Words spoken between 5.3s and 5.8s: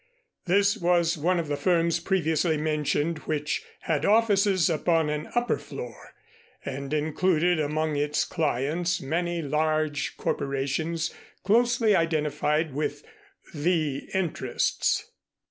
upper